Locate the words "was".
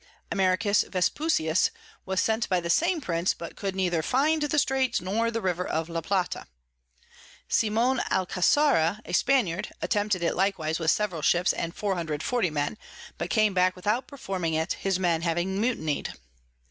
2.07-2.19